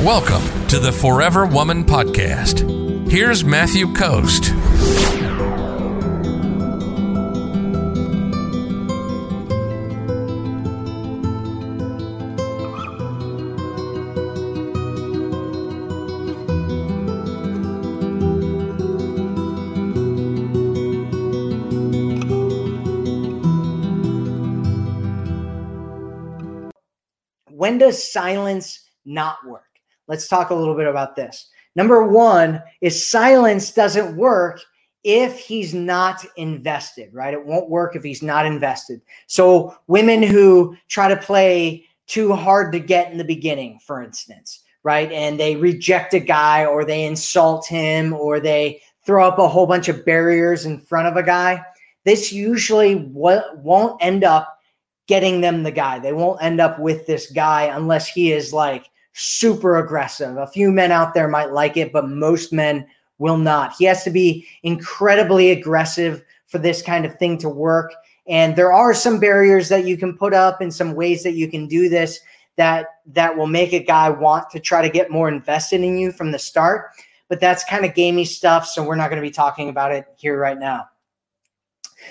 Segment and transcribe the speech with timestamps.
[0.00, 3.08] Welcome to the Forever Woman Podcast.
[3.08, 4.52] Here's Matthew Coast.
[27.50, 29.71] When does silence not work?
[30.08, 31.48] Let's talk a little bit about this.
[31.74, 34.60] Number one is silence doesn't work
[35.04, 37.34] if he's not invested, right?
[37.34, 39.00] It won't work if he's not invested.
[39.26, 44.62] So, women who try to play too hard to get in the beginning, for instance,
[44.84, 45.10] right?
[45.10, 49.66] And they reject a guy or they insult him or they throw up a whole
[49.66, 51.62] bunch of barriers in front of a guy.
[52.04, 54.58] This usually won't end up
[55.06, 55.98] getting them the guy.
[55.98, 60.36] They won't end up with this guy unless he is like super aggressive.
[60.36, 62.86] A few men out there might like it, but most men
[63.18, 63.74] will not.
[63.78, 67.92] He has to be incredibly aggressive for this kind of thing to work.
[68.26, 71.48] And there are some barriers that you can put up and some ways that you
[71.48, 72.20] can do this
[72.56, 76.12] that that will make a guy want to try to get more invested in you
[76.12, 76.90] from the start.
[77.28, 80.04] But that's kind of gamey stuff, so we're not going to be talking about it
[80.16, 80.86] here right now.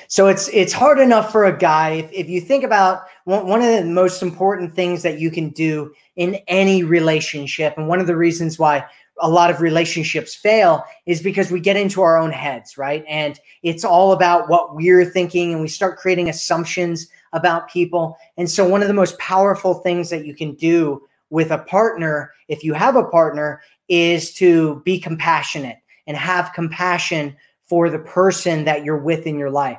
[0.08, 3.62] So it's it's hard enough for a guy if, if you think about one, one
[3.62, 8.08] of the most important things that you can do in any relationship, and one of
[8.08, 8.86] the reasons why
[9.22, 13.06] a lot of relationships fail is because we get into our own heads, right?
[13.08, 18.18] And it's all about what we're thinking, and we start creating assumptions about people.
[18.38, 22.34] And so, one of the most powerful things that you can do with a partner,
[22.48, 27.36] if you have a partner, is to be compassionate and have compassion
[27.72, 29.78] for the person that you're with in your life.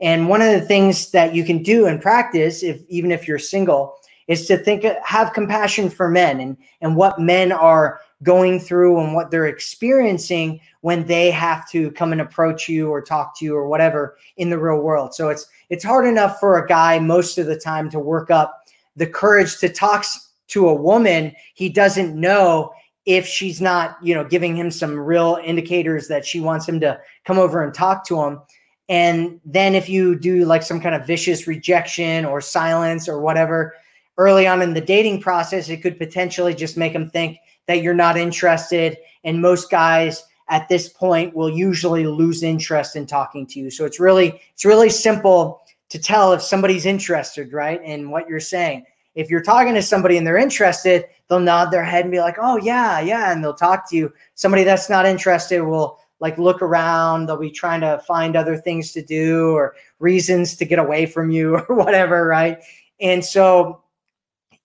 [0.00, 3.40] And one of the things that you can do and practice, if even if you're
[3.40, 3.96] single,
[4.28, 9.14] is to think have compassion for men and and what men are going through and
[9.16, 13.56] what they're experiencing when they have to come and approach you or talk to you
[13.56, 15.12] or whatever in the real world.
[15.12, 18.60] So it's it's hard enough for a guy most of the time to work up
[18.94, 20.06] the courage to talk
[20.46, 22.72] to a woman he doesn't know
[23.06, 26.98] if she's not, you know, giving him some real indicators that she wants him to
[27.24, 28.40] come over and talk to him.
[28.88, 33.74] And then if you do like some kind of vicious rejection or silence or whatever
[34.16, 37.94] early on in the dating process, it could potentially just make him think that you're
[37.94, 38.96] not interested.
[39.24, 43.70] And most guys at this point will usually lose interest in talking to you.
[43.70, 47.82] So it's really, it's really simple to tell if somebody's interested, right?
[47.82, 48.84] In what you're saying.
[49.14, 52.36] If you're talking to somebody and they're interested, they'll nod their head and be like,
[52.40, 54.12] "Oh yeah, yeah," and they'll talk to you.
[54.34, 57.26] Somebody that's not interested will like look around.
[57.26, 61.30] They'll be trying to find other things to do or reasons to get away from
[61.30, 62.58] you or whatever, right?
[63.00, 63.82] And so,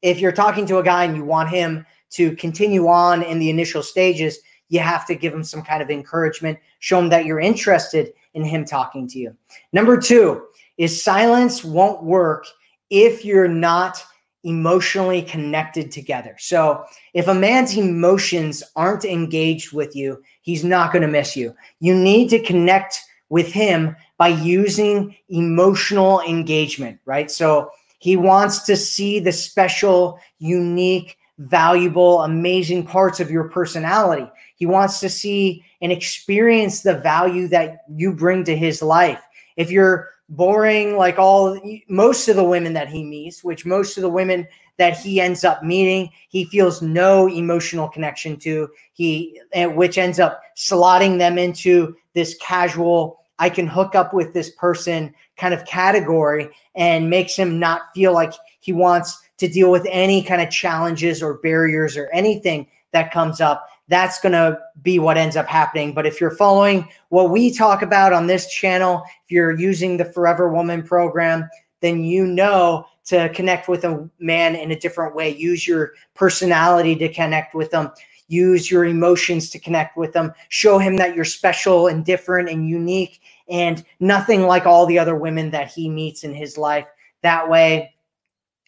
[0.02, 3.50] if you're talking to a guy and you want him to continue on in the
[3.50, 4.40] initial stages,
[4.70, 8.44] you have to give him some kind of encouragement, show him that you're interested in
[8.44, 9.36] him talking to you.
[9.74, 10.46] Number two
[10.78, 12.46] is silence won't work
[12.90, 14.04] if you're not
[14.44, 16.36] emotionally connected together.
[16.40, 21.56] So if a man's emotions aren't engaged with you, he's not going to miss you.
[21.80, 27.30] You need to connect with him by using emotional engagement, right?
[27.30, 34.30] So he wants to see the special, unique, valuable, amazing parts of your personality.
[34.56, 39.22] He wants to see and experience the value that you bring to his life.
[39.56, 44.04] If you're boring like all most of the women that he meets which most of
[44.04, 44.48] the women
[44.78, 48.70] that he ends up meeting he feels no emotional connection to.
[48.94, 54.34] He eh, which ends up slotting them into this casual i can hook up with
[54.34, 59.72] this person kind of category and makes him not feel like he wants to deal
[59.72, 64.58] with any kind of challenges or barriers or anything that comes up that's going to
[64.82, 65.94] be what ends up happening.
[65.94, 70.06] But if you're following what we talk about on this channel, if you're using the
[70.06, 71.50] Forever Woman program,
[71.82, 75.36] then you know to connect with a man in a different way.
[75.36, 77.92] Use your personality to connect with them.
[78.28, 80.32] Use your emotions to connect with them.
[80.50, 85.16] Show him that you're special and different and unique and nothing like all the other
[85.16, 86.86] women that he meets in his life.
[87.24, 87.96] That way,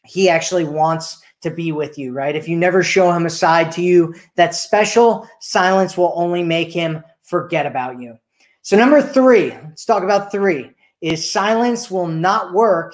[0.04, 2.36] he actually wants to be with you, right?
[2.36, 6.72] If you never show him a side to you that's special, silence will only make
[6.72, 8.18] him forget about you.
[8.62, 10.72] So, number three, let's talk about three
[11.02, 12.94] is silence will not work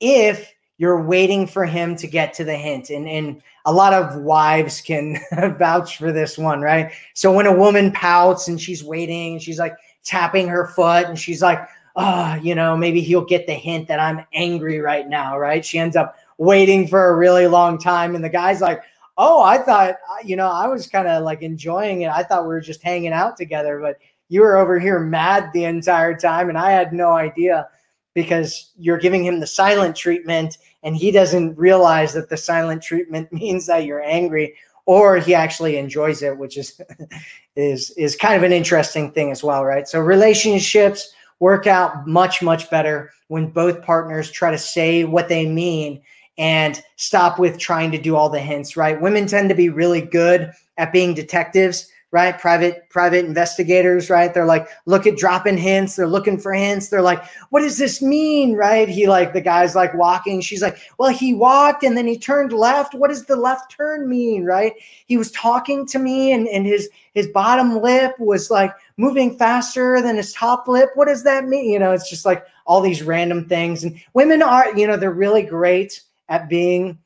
[0.00, 2.90] if you're waiting for him to get to the hint.
[2.90, 5.18] And, and a lot of wives can
[5.58, 6.92] vouch for this one, right?
[7.14, 11.40] So, when a woman pouts and she's waiting, she's like tapping her foot and she's
[11.40, 11.66] like,
[11.96, 15.64] oh, you know, maybe he'll get the hint that I'm angry right now, right?
[15.64, 18.14] She ends up waiting for a really long time.
[18.14, 18.82] And the guy's like,
[19.18, 22.10] oh, I thought, uh, you know, I was kind of like enjoying it.
[22.10, 23.98] I thought we were just hanging out together, but
[24.28, 26.48] you were over here mad the entire time.
[26.48, 27.68] And I had no idea
[28.14, 33.32] because you're giving him the silent treatment and he doesn't realize that the silent treatment
[33.32, 34.54] means that you're angry
[34.86, 36.80] or he actually enjoys it, which is
[37.56, 39.88] is is kind of an interesting thing as well, right?
[39.88, 45.44] So relationships work out much much better when both partners try to say what they
[45.44, 46.00] mean
[46.38, 49.00] and stop with trying to do all the hints, right?
[49.00, 52.38] Women tend to be really good at being detectives right?
[52.38, 54.32] Private private investigators, right?
[54.32, 55.96] They're like, look at dropping hints.
[55.96, 56.88] They're looking for hints.
[56.88, 58.88] They're like, what does this mean, right?
[58.88, 60.40] He like the guy's like walking.
[60.40, 62.94] She's like, well, he walked and then he turned left.
[62.94, 64.72] What does the left turn mean, right?
[65.06, 70.00] He was talking to me and and his his bottom lip was like moving faster
[70.00, 70.90] than his top lip.
[70.94, 71.70] What does that mean?
[71.70, 73.84] You know, it's just like all these random things.
[73.84, 76.98] And women are, you know, they're really great at being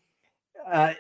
[0.70, 0.94] uh,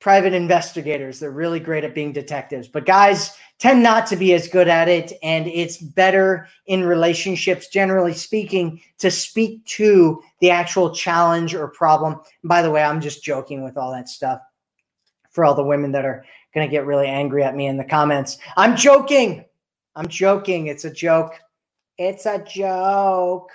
[0.00, 1.20] private investigators.
[1.20, 4.88] They're really great at being detectives, but guys tend not to be as good at
[4.88, 5.12] it.
[5.22, 12.14] And it's better in relationships, generally speaking, to speak to the actual challenge or problem.
[12.14, 14.40] And by the way, I'm just joking with all that stuff
[15.30, 17.84] for all the women that are going to get really angry at me in the
[17.84, 18.38] comments.
[18.56, 19.44] I'm joking.
[19.94, 20.66] I'm joking.
[20.66, 21.34] It's a joke.
[21.98, 23.50] It's a joke.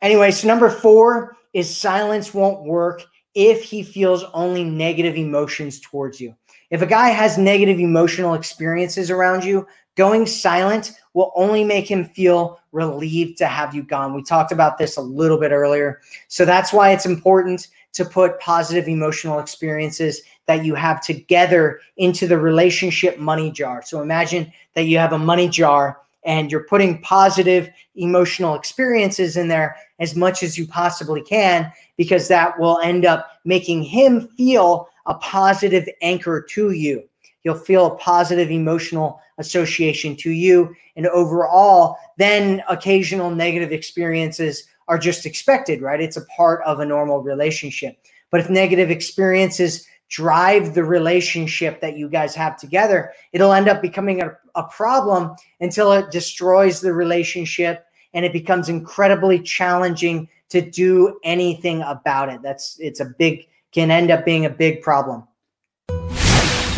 [0.00, 3.02] Anyway, so number four is silence won't work
[3.34, 6.34] if he feels only negative emotions towards you.
[6.70, 9.66] If a guy has negative emotional experiences around you,
[9.96, 14.14] going silent will only make him feel relieved to have you gone.
[14.14, 16.00] We talked about this a little bit earlier.
[16.28, 22.26] So that's why it's important to put positive emotional experiences that you have together into
[22.26, 23.82] the relationship money jar.
[23.82, 29.48] So imagine that you have a money jar and you're putting positive emotional experiences in
[29.48, 34.90] there as much as you possibly can because that will end up making him feel
[35.06, 37.02] a positive anchor to you.
[37.44, 40.74] You'll feel a positive emotional association to you.
[40.96, 46.00] And overall, then occasional negative experiences are just expected, right?
[46.00, 47.96] It's a part of a normal relationship.
[48.30, 53.82] But if negative experiences drive the relationship that you guys have together, it'll end up
[53.82, 57.84] becoming a, a problem until it destroys the relationship
[58.14, 62.40] and it becomes incredibly challenging to do anything about it.
[62.42, 65.24] That's it's a big can end up being a big problem.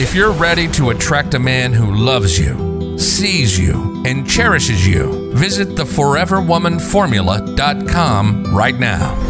[0.00, 5.32] If you're ready to attract a man who loves you, sees you, and cherishes you,
[5.34, 9.29] visit theforeverwomanformula.com right now.